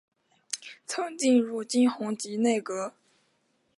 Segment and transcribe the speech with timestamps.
[0.87, 2.91] 曾进入金弘集内阁。